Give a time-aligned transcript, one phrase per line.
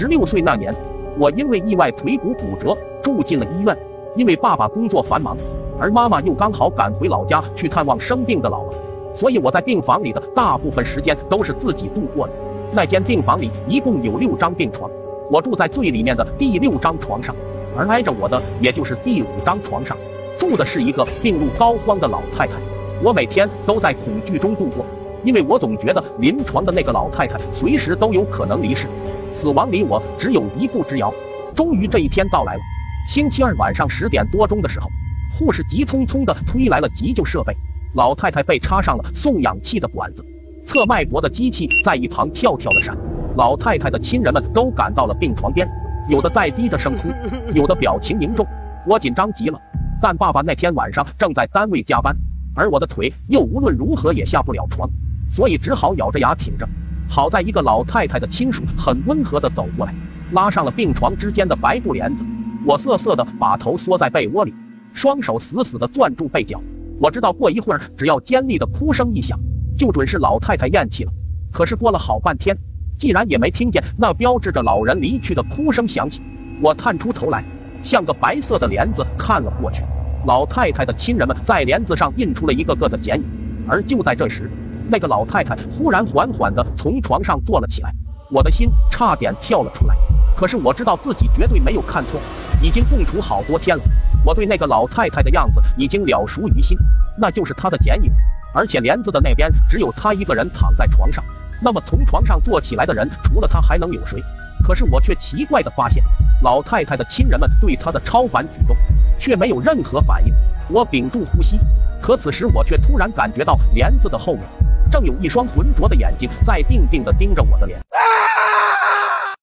[0.00, 0.74] 十六岁那年，
[1.18, 3.76] 我因为意外腿骨骨折住进了医院。
[4.16, 5.36] 因为爸爸工作繁忙，
[5.78, 8.72] 而妈妈又刚好赶回老家去探望生病的姥姥，
[9.14, 12.32] 所以我在病房里的大部分时间都是自己度过的。
[12.72, 14.90] 那间病房里一共有六张病床，
[15.30, 17.36] 我住在最里面的第六张床上，
[17.76, 19.94] 而挨着我的也就是第五张床上，
[20.38, 22.54] 住的是一个病入膏肓的老太太。
[23.04, 24.82] 我每天都在恐惧中度过，
[25.24, 28.86] 因为我总觉得临床的那个老太太随时都有可能离世，
[29.40, 31.12] 死亡离我只有一步之遥。
[31.54, 32.60] 终于这一天到来了。
[33.08, 34.88] 星期二晚上十点多钟的时候，
[35.38, 37.54] 护士急匆匆地推来了急救设备，
[37.94, 40.24] 老太太被插上了送氧气的管子，
[40.66, 42.96] 测脉搏的机器在一旁跳跳的闪。
[43.36, 45.68] 老太太的亲人们都赶到了病床边，
[46.08, 47.08] 有的在低着声哭，
[47.54, 48.46] 有的表情凝重。
[48.86, 49.60] 我紧张极了，
[50.00, 52.16] 但爸爸那天晚上正在单位加班，
[52.54, 54.88] 而我的腿又无论如何也下不了床，
[55.30, 56.68] 所以只好咬着牙挺着。
[57.08, 59.94] 好在一个老太太的亲属很温和地走过来，
[60.32, 62.24] 拉上了病床之间的白布帘子。
[62.64, 64.54] 我瑟瑟的把头缩在被窝里，
[64.92, 66.60] 双手死死的攥住被角。
[67.00, 69.40] 我知道过一会儿，只要尖利的哭声一响，
[69.78, 71.12] 就准是老太太咽气了。
[71.50, 72.56] 可是过了好半天，
[72.98, 76.20] 既然也没听见那标志着老人离去的哭声响起。
[76.60, 77.42] 我探出头来，
[77.82, 79.82] 像个白色的帘子看了过去。
[80.26, 83.24] 老太太的亲人们在帘子上印出了一个个的剪影。
[83.66, 84.50] 而就在这时，
[84.90, 87.94] 那个老太太忽然缓缓地从床上坐了起来，
[88.30, 89.94] 我的心差点跳了出来。
[90.36, 92.20] 可是我知道自己绝对没有看错。
[92.62, 93.82] 已经共处好多天了，
[94.24, 96.76] 我对那个老太太的样子已经了熟于心，
[97.16, 98.10] 那就是她的剪影，
[98.52, 101.24] 而且帘子的那边只有她一个人躺在床上。
[101.62, 104.22] 那么从床上坐起来的人除了她还能有谁？
[104.62, 106.02] 可是我却奇怪的发现，
[106.42, 108.76] 老太太的亲人们对她的超凡举动
[109.18, 110.34] 却没有任何反应。
[110.68, 111.58] 我屏住呼吸，
[112.02, 114.42] 可此时我却突然感觉到帘子的后面
[114.90, 117.80] 正有一双浑浊的眼睛在定定地盯着我的脸。